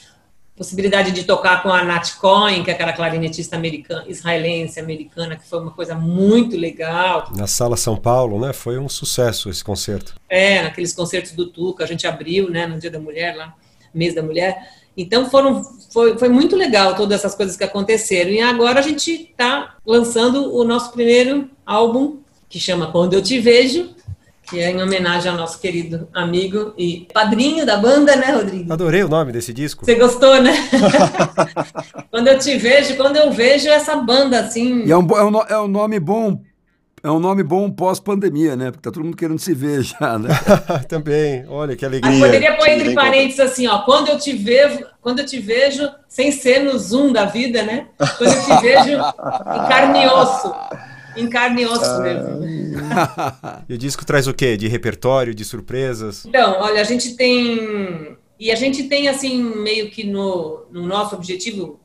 possibilidade 0.56 1.12
de 1.12 1.24
tocar 1.24 1.64
com 1.64 1.70
a 1.70 1.84
Nat 1.84 2.14
Cohen, 2.18 2.64
que 2.64 2.70
é 2.70 2.74
aquela 2.74 2.94
clarinetista 2.94 3.56
americana, 3.56 4.06
israelense, 4.08 4.80
americana, 4.80 5.36
que 5.36 5.48
foi 5.48 5.60
uma 5.60 5.72
coisa 5.72 5.96
muito 5.96 6.56
legal. 6.56 7.32
Na 7.36 7.48
Sala 7.48 7.76
São 7.76 7.98
Paulo, 7.98 8.40
né? 8.40 8.54
Foi 8.54 8.78
um 8.78 8.88
sucesso 8.88 9.50
esse 9.50 9.64
concerto. 9.64 10.16
É, 10.30 10.62
naqueles 10.62 10.94
concertos 10.94 11.32
do 11.32 11.48
Tuca, 11.48 11.84
a 11.84 11.88
gente 11.88 12.06
abriu, 12.06 12.50
né, 12.50 12.68
no 12.68 12.80
Dia 12.80 12.92
da 12.92 13.00
Mulher, 13.00 13.36
lá, 13.36 13.56
mês 13.94 14.14
da 14.14 14.22
mulher. 14.22 14.81
Então 14.96 15.30
foram, 15.30 15.64
foi, 15.92 16.18
foi 16.18 16.30
muito 16.30 16.56
legal 16.56 16.96
todas 16.96 17.20
essas 17.20 17.36
coisas 17.36 17.56
que 17.56 17.64
aconteceram. 17.64 18.32
E 18.32 18.42
agora 18.42 18.80
a 18.80 18.84
gente 18.84 19.12
está 19.12 19.76
lançando 19.86 20.54
o 20.54 20.64
nosso 20.64 20.92
primeiro 20.92 21.50
álbum, 21.66 22.18
que 22.50 22.60
chama 22.60 22.92
Quando 22.92 23.14
Eu 23.14 23.22
Te 23.22 23.40
Vejo, 23.40 23.90
que 24.52 24.60
é 24.60 24.70
em 24.70 24.82
homenagem 24.82 25.32
ao 25.32 25.38
nosso 25.38 25.60
querido 25.60 26.10
amigo 26.14 26.74
e 26.78 27.08
padrinho 27.14 27.66
da 27.66 27.78
banda, 27.78 28.18
né, 28.18 28.34
Rodrigo? 28.34 28.74
Adorei 28.74 29.02
o 29.02 29.08
nome 29.08 29.32
desse 29.32 29.54
disco. 29.54 29.86
Você 29.86 29.96
gostou, 29.96 30.42
né? 30.42 30.54
quando 32.12 32.28
eu 32.28 32.38
te 32.38 32.58
vejo, 32.58 32.98
quando 32.98 33.16
eu 33.16 33.32
vejo 33.32 33.70
essa 33.70 33.96
banda 33.96 34.42
assim. 34.42 34.84
E 34.86 34.92
é 34.92 34.98
um, 34.98 35.08
é 35.18 35.24
um, 35.24 35.42
é 35.42 35.62
um 35.62 35.68
nome 35.70 36.02
bom 36.02 36.42
é 37.04 37.10
um 37.10 37.20
nome 37.20 37.42
bom 37.42 37.70
pós-pandemia, 37.70 38.56
né? 38.56 38.70
Porque 38.70 38.84
tá 38.84 38.92
todo 38.92 39.04
mundo 39.04 39.18
querendo 39.18 39.40
se 39.40 39.54
ver 39.54 39.82
já, 39.84 40.20
né? 40.20 40.30
Também, 40.88 41.46
olha 41.48 41.76
que 41.76 41.86
alegria. 41.86 42.12
Mas 42.12 42.22
poderia 42.22 42.56
pôr 42.56 42.70
entre 42.70 42.94
parênteses 42.94 43.40
assim, 43.40 43.68
ó, 43.68 43.80
quando 43.80 44.10
eu 44.10 44.20
te 44.20 44.34
vejo, 44.34 44.86
quando 45.02 45.20
eu 45.20 45.26
te 45.26 45.40
vejo, 45.40 45.90
sem 46.08 46.32
ser 46.32 46.60
no 46.60 46.78
zoom 46.78 47.12
da 47.12 47.26
vida, 47.26 47.64
né? 47.64 47.88
Quando 48.18 48.34
eu 48.34 48.44
te 48.44 48.62
vejo 48.62 48.92
em 48.94 49.68
carne 49.68 50.04
e 50.04 50.08
osso. 50.08 50.54
Em 51.18 51.28
carne 51.28 51.62
e 51.64 51.66
osso 51.66 52.02
mesmo. 52.02 52.42
e 53.68 53.74
o 53.74 53.78
disco 53.78 54.06
traz 54.06 54.28
o 54.28 54.34
quê? 54.34 54.56
De 54.56 54.68
repertório, 54.68 55.34
de 55.34 55.44
surpresas? 55.44 56.26
Então, 56.26 56.58
olha, 56.60 56.82
a 56.82 56.86
gente 56.86 57.16
tem. 57.16 58.18
E 58.40 58.52
a 58.52 58.56
gente 58.56 58.84
tem, 58.86 59.08
assim, 59.08 59.44
meio 59.44 59.90
que 59.90 60.04
no, 60.04 60.66
no 60.72 60.88
nosso 60.88 61.16
objetivo, 61.16 61.80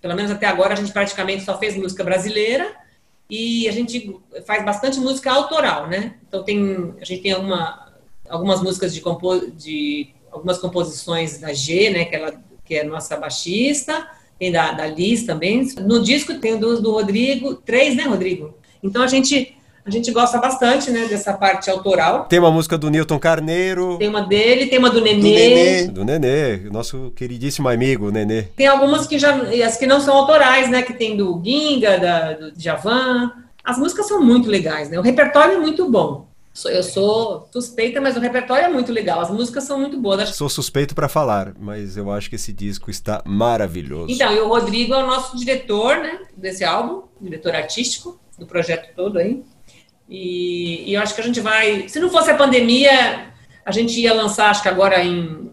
pelo 0.00 0.14
menos 0.14 0.30
até 0.30 0.46
agora, 0.46 0.72
a 0.72 0.76
gente 0.76 0.92
praticamente 0.92 1.44
só 1.44 1.58
fez 1.58 1.76
música 1.76 2.04
brasileira 2.04 2.80
e 3.30 3.68
a 3.68 3.72
gente 3.72 4.18
faz 4.44 4.64
bastante 4.64 4.98
música 4.98 5.30
autoral, 5.30 5.86
né? 5.86 6.16
Então 6.26 6.42
tem 6.42 6.94
a 7.00 7.04
gente 7.04 7.22
tem 7.22 7.32
alguma, 7.32 7.92
algumas 8.28 8.62
músicas 8.62 8.92
de, 8.92 9.00
compo, 9.00 9.50
de 9.52 10.08
algumas 10.32 10.58
composições 10.58 11.38
da 11.38 11.52
G, 11.52 11.90
né? 11.90 12.04
Que 12.04 12.16
ela 12.16 12.50
que 12.64 12.76
é 12.76 12.84
nossa 12.84 13.16
baixista, 13.16 14.08
tem 14.38 14.52
da, 14.52 14.72
da 14.72 14.86
Liz 14.86 15.24
também. 15.24 15.66
No 15.80 16.02
disco 16.02 16.38
tem 16.38 16.58
duas 16.58 16.80
do 16.80 16.92
Rodrigo, 16.92 17.56
três, 17.56 17.96
né, 17.96 18.04
Rodrigo? 18.04 18.54
Então 18.82 19.02
a 19.02 19.08
gente 19.08 19.56
a 19.84 19.90
gente 19.90 20.10
gosta 20.12 20.38
bastante, 20.38 20.90
né, 20.90 21.06
dessa 21.06 21.32
parte 21.32 21.70
autoral. 21.70 22.24
Tem 22.24 22.38
uma 22.38 22.50
música 22.50 22.76
do 22.76 22.90
Newton 22.90 23.18
Carneiro. 23.18 23.96
Tem 23.98 24.08
uma 24.08 24.22
dele, 24.22 24.66
tem 24.66 24.78
uma 24.78 24.90
do 24.90 25.00
Nenê. 25.00 25.20
Do 25.20 25.24
Nenê, 25.24 25.88
do 25.88 26.04
Nenê 26.04 26.70
nosso 26.70 27.12
queridíssimo 27.16 27.68
amigo 27.68 28.10
Nenê. 28.10 28.42
Tem 28.56 28.66
algumas 28.66 29.06
que 29.06 29.18
já, 29.18 29.34
as 29.66 29.76
que 29.76 29.86
não 29.86 30.00
são 30.00 30.16
autorais, 30.16 30.70
né, 30.70 30.82
que 30.82 30.92
tem 30.92 31.16
do 31.16 31.40
Ginga, 31.44 31.98
da, 31.98 32.32
do 32.34 32.52
Javan. 32.56 33.32
As 33.64 33.78
músicas 33.78 34.06
são 34.06 34.22
muito 34.22 34.48
legais, 34.48 34.88
né? 34.88 34.98
O 34.98 35.02
repertório 35.02 35.54
é 35.54 35.58
muito 35.58 35.88
bom. 35.90 36.30
Eu 36.64 36.82
sou 36.82 37.48
suspeita, 37.52 38.00
mas 38.00 38.16
o 38.16 38.20
repertório 38.20 38.64
é 38.64 38.68
muito 38.68 38.92
legal. 38.92 39.20
As 39.20 39.30
músicas 39.30 39.64
são 39.64 39.78
muito 39.78 39.98
boas. 39.98 40.30
Sou 40.30 40.48
suspeito 40.48 40.94
para 40.94 41.08
falar, 41.08 41.54
mas 41.58 41.96
eu 41.96 42.10
acho 42.10 42.28
que 42.28 42.36
esse 42.36 42.52
disco 42.52 42.90
está 42.90 43.22
maravilhoso. 43.24 44.12
Então, 44.12 44.32
e 44.32 44.40
o 44.40 44.48
Rodrigo 44.48 44.92
é 44.92 45.02
o 45.02 45.06
nosso 45.06 45.36
diretor, 45.36 45.98
né, 45.98 46.18
desse 46.36 46.64
álbum, 46.64 47.02
diretor 47.20 47.54
artístico 47.54 48.18
do 48.38 48.46
projeto 48.46 48.94
todo 48.96 49.18
aí. 49.18 49.42
E, 50.10 50.90
e 50.90 50.94
eu 50.94 51.00
acho 51.00 51.14
que 51.14 51.20
a 51.20 51.24
gente 51.24 51.40
vai. 51.40 51.88
Se 51.88 52.00
não 52.00 52.10
fosse 52.10 52.30
a 52.32 52.36
pandemia, 52.36 53.28
a 53.64 53.70
gente 53.70 53.98
ia 54.00 54.12
lançar, 54.12 54.50
acho 54.50 54.60
que 54.60 54.68
agora 54.68 55.02
em 55.04 55.52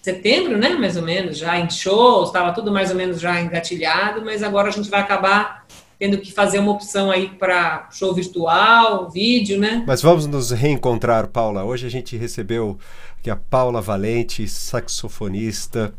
setembro, 0.00 0.56
né? 0.56 0.70
Mais 0.70 0.96
ou 0.96 1.02
menos, 1.02 1.36
já 1.36 1.58
em 1.58 1.68
shows, 1.68 2.28
estava 2.28 2.52
tudo 2.52 2.70
mais 2.70 2.90
ou 2.90 2.96
menos 2.96 3.20
já 3.20 3.40
engatilhado, 3.40 4.24
mas 4.24 4.44
agora 4.44 4.68
a 4.68 4.70
gente 4.70 4.88
vai 4.88 5.00
acabar 5.00 5.66
tendo 5.98 6.16
que 6.16 6.32
fazer 6.32 6.60
uma 6.60 6.72
opção 6.72 7.10
aí 7.10 7.28
para 7.28 7.86
show 7.90 8.14
virtual, 8.14 9.10
vídeo, 9.10 9.58
né? 9.58 9.84
Mas 9.86 10.00
vamos 10.00 10.26
nos 10.26 10.50
reencontrar, 10.50 11.26
Paula. 11.26 11.64
Hoje 11.64 11.86
a 11.86 11.90
gente 11.90 12.16
recebeu 12.16 12.78
aqui 13.18 13.28
a 13.28 13.36
Paula 13.36 13.82
Valente, 13.82 14.48
saxofonista, 14.48 15.92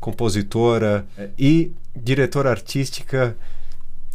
compositora 0.00 1.06
eh, 1.16 1.28
e 1.38 1.72
diretora 1.94 2.50
artística, 2.50 3.36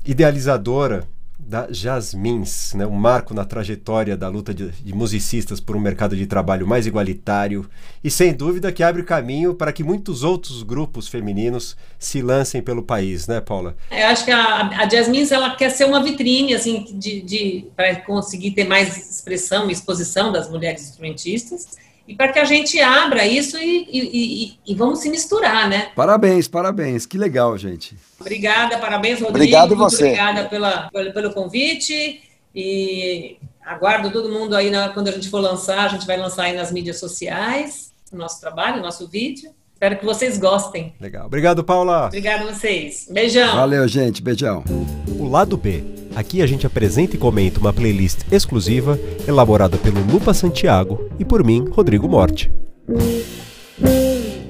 idealizadora 0.06 1.08
da 1.48 1.68
Jasmins, 1.72 2.74
né? 2.74 2.86
um 2.86 2.92
marco 2.92 3.34
na 3.34 3.44
trajetória 3.44 4.16
da 4.16 4.30
luta 4.30 4.54
de, 4.54 4.70
de, 4.70 4.94
musicistas 4.94 5.60
por 5.60 5.76
um 5.76 5.80
mercado 5.80 6.16
de 6.16 6.26
trabalho 6.26 6.68
mais 6.68 6.86
igualitário 6.86 7.70
e 8.04 8.10
sem 8.10 8.34
dúvida 8.34 8.72
que 8.72 8.84
abre 8.84 9.04
caminho 9.04 9.54
para 9.54 9.74
que 9.74 9.84
muitos 9.84 10.24
outros 10.24 10.64
grupos 10.64 11.08
femininos 11.08 11.76
se 12.00 12.22
lancem 12.22 12.62
pelo 12.62 12.84
país, 12.84 13.28
né, 13.28 13.42
Paula? 13.42 13.76
Eu 13.90 14.08
acho 14.08 14.24
que 14.24 14.32
a, 14.32 14.68
a 14.68 14.90
Jasmins 14.90 15.32
ela 15.32 15.56
quer 15.56 15.72
ser 15.72 15.86
uma 15.86 16.02
vitrine 16.02 16.54
assim 16.54 16.86
de, 16.94 17.22
de 17.22 17.68
para 17.76 17.96
conseguir 17.98 18.52
ter 18.52 18.66
mais 18.66 19.10
expressão 19.10 19.70
e 19.70 19.74
exposição 19.74 20.32
das 20.32 20.50
mulheres 20.50 20.82
instrumentistas 20.82 21.68
e 22.08 22.16
para 22.16 22.32
que 22.32 22.40
a 22.40 22.46
gente 22.46 22.80
abra 22.80 23.26
isso 23.26 23.58
e, 23.58 23.88
e, 23.90 24.10
e, 24.14 24.60
e, 24.68 24.76
vamos 24.76 25.00
se 25.00 25.10
misturar, 25.10 25.70
né? 25.70 25.90
Parabéns, 25.96 26.48
parabéns, 26.48 27.06
que 27.06 27.18
legal, 27.18 27.58
gente. 27.58 27.96
Obrigada, 28.20 28.78
parabéns, 28.78 29.20
Rodrigo. 29.20 29.38
Obrigado 29.38 29.76
você. 29.76 30.06
Obrigada 30.06 30.46
pela, 30.50 30.90
pelo, 30.92 31.14
pelo 31.14 31.34
convite 31.34 32.22
e 32.54 33.38
aguardo 33.64 34.12
todo 34.12 34.30
mundo 34.30 34.56
aí 34.56 34.70
na, 34.70 34.90
quando 34.90 35.08
a 35.08 35.12
gente 35.12 35.30
for 35.30 35.40
lançar, 35.40 35.86
a 35.86 35.88
gente 35.88 36.06
vai 36.06 36.18
lançar 36.18 36.44
aí 36.44 36.56
nas 36.56 36.72
mídias 36.72 37.00
sociais 37.00 37.92
o 38.12 38.18
nosso 38.18 38.42
trabalho, 38.42 38.80
o 38.80 38.82
nosso 38.82 39.08
vídeo. 39.08 39.52
Espero 39.74 39.98
que 39.98 40.06
vocês 40.06 40.38
gostem. 40.38 40.94
Legal. 41.00 41.26
Obrigado, 41.26 41.64
Paula. 41.64 42.08
Obrigado 42.08 42.48
a 42.48 42.54
vocês. 42.54 43.08
Beijão. 43.10 43.56
Valeu, 43.56 43.88
gente. 43.88 44.22
Beijão. 44.22 44.64
O 45.20 45.28
lado 45.28 45.58
B. 45.58 46.01
Aqui 46.16 46.42
a 46.42 46.46
gente 46.46 46.68
apresenta 46.68 47.16
e 47.16 47.20
comenta 47.20 47.60
uma 47.60 47.72
playlist 47.72 48.20
exclusiva 48.32 49.00
elaborada 49.28 49.78
pelo 49.78 50.06
Lupa 50.06 50.34
Santiago 50.34 51.10
e 51.18 51.24
por 51.24 51.44
mim, 51.44 51.66
Rodrigo 51.72 52.08
Morte. 52.08 52.52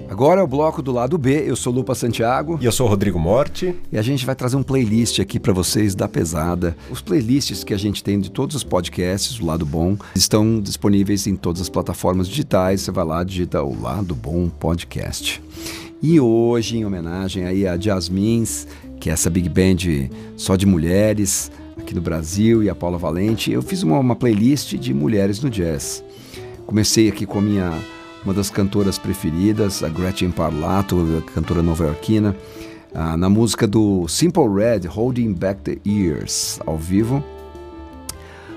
Agora 0.10 0.42
é 0.42 0.44
o 0.44 0.48
bloco 0.48 0.82
do 0.82 0.92
lado 0.92 1.18
B. 1.18 1.44
Eu 1.48 1.56
sou 1.56 1.74
Lupa 1.74 1.96
Santiago. 1.96 2.60
E 2.62 2.66
eu 2.66 2.72
sou 2.72 2.88
Rodrigo 2.88 3.18
Morte. 3.18 3.76
E 3.92 3.98
a 3.98 4.02
gente 4.04 4.24
vai 4.24 4.36
trazer 4.36 4.56
um 4.56 4.62
playlist 4.62 5.20
aqui 5.20 5.40
para 5.40 5.52
vocês 5.54 5.96
da 5.96 6.08
pesada. 6.08 6.76
Os 6.92 7.02
playlists 7.02 7.64
que 7.64 7.74
a 7.74 7.78
gente 7.78 8.04
tem 8.04 8.20
de 8.20 8.30
todos 8.30 8.56
os 8.56 8.64
podcasts, 8.64 9.40
o 9.40 9.46
lado 9.46 9.66
bom, 9.66 9.98
estão 10.14 10.60
disponíveis 10.60 11.26
em 11.26 11.36
todas 11.36 11.62
as 11.62 11.70
plataformas 11.70 12.28
digitais. 12.28 12.82
Você 12.82 12.92
vai 12.92 13.06
lá, 13.06 13.24
digita 13.24 13.64
o 13.64 13.82
lado 13.82 14.14
bom 14.14 14.48
podcast. 14.48 15.42
E 16.04 16.20
hoje, 16.20 16.78
em 16.78 16.86
homenagem 16.86 17.46
aí 17.46 17.68
a 17.68 17.76
Jasmins, 17.76 18.68
que 19.02 19.10
é 19.10 19.14
essa 19.14 19.30
big 19.30 19.50
band 19.50 20.10
só 20.38 20.56
de 20.56 20.66
mulheres 20.66 21.52
aqui 21.78 21.96
no 21.96 22.02
Brasil, 22.02 22.64
e 22.64 22.70
a 22.70 22.76
Paula 22.76 23.00
Valente, 23.00 23.52
eu 23.52 23.62
fiz 23.62 23.82
uma, 23.82 23.98
uma 23.98 24.16
playlist 24.16 24.76
de 24.76 24.94
mulheres 24.94 25.42
no 25.42 25.50
jazz. 25.50 26.04
Comecei 26.68 27.10
aqui 27.10 27.26
com 27.26 27.40
a 27.40 27.42
minha 27.42 27.74
uma 28.24 28.36
das 28.36 28.52
cantoras 28.52 29.00
preferidas, 29.00 29.82
a 29.82 29.90
Gretchen 29.90 30.30
Parlato, 30.30 31.24
cantora 31.34 31.64
nova-iorquina, 31.64 32.36
ah, 32.94 33.18
na 33.18 33.28
música 33.28 33.66
do 33.66 34.08
Simple 34.08 34.48
Red, 34.48 34.88
Holding 34.88 35.34
Back 35.34 35.62
the 35.62 35.78
Years, 35.84 36.60
ao 36.68 36.78
vivo. 36.78 37.24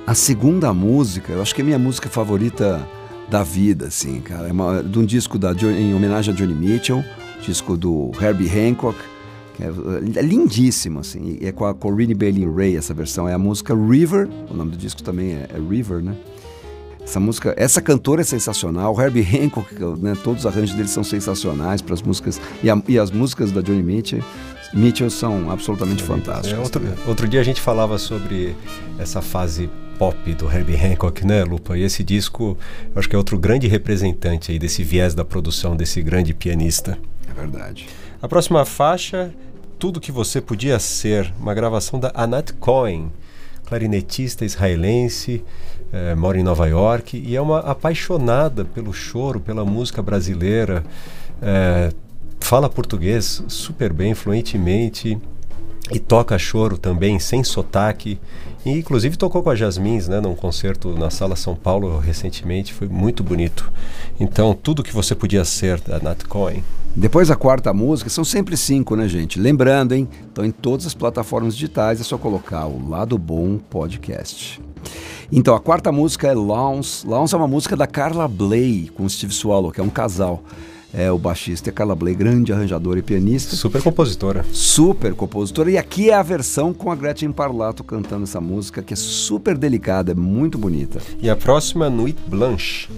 A 0.06 0.14
segunda 0.14 0.74
música, 0.74 1.32
eu 1.32 1.40
acho 1.40 1.54
que 1.54 1.62
é 1.62 1.64
a 1.64 1.64
minha 1.64 1.78
música 1.78 2.10
favorita 2.10 2.86
da 3.30 3.42
vida, 3.42 3.86
assim, 3.86 4.20
cara, 4.20 4.48
é 4.48 4.52
uma, 4.52 4.82
de 4.82 4.98
um 4.98 5.04
disco 5.06 5.38
da, 5.38 5.52
em 5.52 5.94
homenagem 5.94 6.34
a 6.34 6.36
Johnny 6.36 6.54
Mitchell, 6.54 7.02
disco 7.40 7.74
do 7.74 8.10
Herbie 8.20 8.50
Hancock, 8.50 8.98
é, 9.60 10.18
é 10.18 10.22
lindíssimo, 10.22 11.00
assim, 11.00 11.38
é 11.40 11.52
com 11.52 11.64
a 11.64 11.74
Corinne 11.74 12.14
Bailey 12.14 12.48
Ray 12.50 12.76
essa 12.76 12.92
versão, 12.92 13.28
é 13.28 13.32
a 13.32 13.38
música 13.38 13.74
River, 13.74 14.28
o 14.50 14.54
nome 14.54 14.72
do 14.72 14.76
disco 14.76 15.02
também 15.02 15.32
é, 15.32 15.48
é 15.54 15.58
River, 15.58 16.02
né? 16.02 16.16
Essa 17.02 17.20
música, 17.20 17.54
essa 17.58 17.82
cantora 17.82 18.22
é 18.22 18.24
sensacional. 18.24 18.96
O 18.96 19.00
Herbie 19.00 19.20
Hancock, 19.20 19.74
né, 20.00 20.16
todos 20.24 20.44
os 20.44 20.46
arranjos 20.46 20.74
dele 20.74 20.88
são 20.88 21.04
sensacionais 21.04 21.82
para 21.82 21.92
as 21.92 22.00
músicas 22.00 22.40
e, 22.62 22.70
a, 22.70 22.82
e, 22.88 22.98
as 22.98 23.10
músicas 23.10 23.52
da 23.52 23.60
Johnny 23.60 23.82
Mitchell, 23.82 24.22
Mitchell 24.72 25.10
são 25.10 25.50
absolutamente 25.50 26.02
é, 26.02 26.06
fantásticas. 26.06 26.58
É, 26.58 26.62
outro, 26.62 26.82
outro 27.06 27.28
dia 27.28 27.40
a 27.40 27.44
gente 27.44 27.60
falava 27.60 27.98
sobre 27.98 28.56
essa 28.98 29.20
fase 29.20 29.68
pop 29.98 30.34
do 30.34 30.50
Herbie 30.50 30.76
Hancock, 30.76 31.26
né, 31.26 31.44
Lupa? 31.44 31.76
E 31.76 31.82
esse 31.82 32.02
disco, 32.02 32.56
eu 32.94 32.98
acho 32.98 33.08
que 33.08 33.14
é 33.14 33.18
outro 33.18 33.38
grande 33.38 33.68
representante 33.68 34.50
aí 34.50 34.58
desse 34.58 34.82
viés 34.82 35.14
da 35.14 35.24
produção 35.24 35.76
desse 35.76 36.02
grande 36.02 36.32
pianista. 36.32 36.98
É 37.30 37.32
verdade. 37.32 37.86
A 38.24 38.28
próxima 38.28 38.64
faixa, 38.64 39.34
Tudo 39.78 40.00
que 40.00 40.10
você 40.10 40.40
podia 40.40 40.78
ser, 40.78 41.30
uma 41.38 41.52
gravação 41.52 42.00
da 42.00 42.10
Anat 42.14 42.54
Cohen, 42.54 43.12
clarinetista 43.66 44.46
israelense 44.46 45.44
é, 45.92 46.14
mora 46.14 46.38
em 46.38 46.42
Nova 46.42 46.66
York 46.66 47.18
e 47.18 47.36
é 47.36 47.40
uma 47.42 47.58
apaixonada 47.58 48.64
pelo 48.64 48.94
choro, 48.94 49.40
pela 49.40 49.62
música 49.62 50.02
brasileira. 50.02 50.82
É, 51.42 51.92
fala 52.40 52.70
português 52.70 53.44
super 53.46 53.92
bem, 53.92 54.14
fluentemente 54.14 55.20
e 55.90 55.98
toca 55.98 56.38
choro 56.38 56.78
também, 56.78 57.18
sem 57.18 57.44
sotaque. 57.44 58.18
E, 58.64 58.70
inclusive 58.70 59.18
tocou 59.18 59.42
com 59.42 59.50
a 59.50 59.54
Jasmins, 59.54 60.08
né, 60.08 60.20
num 60.20 60.34
concerto 60.34 60.96
na 60.96 61.10
Sala 61.10 61.36
São 61.36 61.54
Paulo 61.54 61.98
recentemente, 61.98 62.72
foi 62.72 62.88
muito 62.88 63.22
bonito. 63.22 63.70
Então, 64.18 64.54
tudo 64.54 64.82
que 64.82 64.94
você 64.94 65.14
podia 65.14 65.44
ser 65.44 65.80
da 65.80 65.98
Nat 65.98 66.24
Cohen. 66.24 66.64
Depois 66.96 67.30
a 67.30 67.36
quarta 67.36 67.74
música, 67.74 68.08
são 68.08 68.24
sempre 68.24 68.56
cinco, 68.56 68.96
né, 68.96 69.08
gente? 69.08 69.38
Lembrando, 69.38 69.92
hein? 69.92 70.08
Estão 70.26 70.44
em 70.44 70.50
todas 70.50 70.86
as 70.86 70.94
plataformas 70.94 71.54
digitais, 71.54 72.00
é 72.00 72.04
só 72.04 72.16
colocar 72.16 72.66
o 72.66 72.88
Lado 72.88 73.18
Bom 73.18 73.58
Podcast. 73.58 74.62
Então, 75.30 75.54
a 75.54 75.60
quarta 75.60 75.90
música 75.90 76.28
é 76.28 76.34
Lawns. 76.34 77.04
Lawns 77.04 77.32
é 77.32 77.36
uma 77.36 77.48
música 77.48 77.76
da 77.76 77.86
Carla 77.86 78.28
Bley 78.28 78.90
com 78.94 79.08
Steve 79.08 79.34
Swallow, 79.34 79.72
que 79.72 79.80
é 79.80 79.84
um 79.84 79.90
casal. 79.90 80.42
É 80.96 81.10
o 81.10 81.18
baixista 81.18 81.70
a 81.70 81.72
Carla 81.72 81.94
Bley, 81.94 82.14
grande 82.14 82.52
arranjadora 82.52 83.00
e 83.00 83.02
pianista. 83.02 83.56
Super 83.56 83.82
compositora. 83.82 84.44
Super 84.52 85.12
compositora. 85.14 85.70
E 85.70 85.76
aqui 85.76 86.10
é 86.10 86.14
a 86.14 86.22
versão 86.22 86.72
com 86.72 86.90
a 86.90 86.94
Gretchen 86.94 87.32
Parlato 87.32 87.82
cantando 87.82 88.22
essa 88.22 88.40
música, 88.40 88.80
que 88.80 88.94
é 88.94 88.96
super 88.96 89.58
delicada, 89.58 90.12
é 90.12 90.14
muito 90.14 90.56
bonita. 90.56 91.00
E 91.20 91.28
a 91.28 91.34
próxima, 91.34 91.90
Nuit 91.90 92.18
Blanche. 92.28 92.88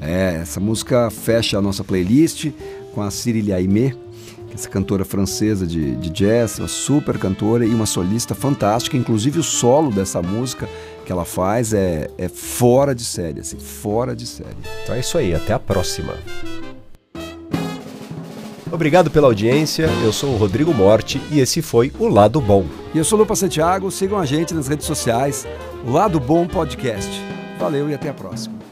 É, 0.00 0.38
essa 0.40 0.58
música 0.58 1.10
fecha 1.10 1.58
a 1.58 1.60
nossa 1.60 1.84
playlist 1.84 2.50
com 2.94 3.02
a 3.02 3.10
Cyril 3.10 3.54
Aimé 3.54 3.94
essa 4.54 4.68
cantora 4.68 5.04
francesa 5.04 5.66
de, 5.66 5.96
de 5.96 6.10
jazz, 6.10 6.58
uma 6.58 6.68
super 6.68 7.18
cantora 7.18 7.64
e 7.64 7.74
uma 7.74 7.86
solista 7.86 8.34
fantástica. 8.34 8.96
Inclusive 8.96 9.38
o 9.38 9.42
solo 9.42 9.90
dessa 9.90 10.20
música 10.20 10.68
que 11.04 11.12
ela 11.12 11.24
faz 11.24 11.72
é, 11.72 12.10
é 12.18 12.28
fora 12.28 12.94
de 12.94 13.04
série, 13.04 13.40
assim, 13.40 13.58
fora 13.58 14.14
de 14.14 14.26
série. 14.26 14.56
Então 14.82 14.94
é 14.94 15.00
isso 15.00 15.16
aí, 15.16 15.34
até 15.34 15.52
a 15.52 15.58
próxima. 15.58 16.14
Obrigado 18.72 19.10
pela 19.10 19.26
audiência, 19.26 19.88
eu 20.04 20.12
sou 20.12 20.34
o 20.34 20.36
Rodrigo 20.36 20.72
Morte 20.72 21.20
e 21.30 21.40
esse 21.40 21.60
foi 21.60 21.92
o 21.98 22.06
Lado 22.06 22.40
Bom. 22.40 22.64
E 22.94 22.98
eu 22.98 23.04
sou 23.04 23.18
o 23.18 23.22
Lupa 23.22 23.34
Santiago, 23.34 23.90
sigam 23.90 24.18
a 24.18 24.24
gente 24.24 24.54
nas 24.54 24.68
redes 24.68 24.86
sociais, 24.86 25.46
Lado 25.84 26.20
Bom 26.20 26.46
Podcast. 26.46 27.10
Valeu 27.58 27.90
e 27.90 27.94
até 27.94 28.08
a 28.10 28.14
próxima. 28.14 28.69